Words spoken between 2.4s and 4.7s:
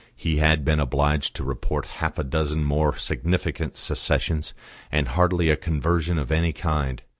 more significant secessions,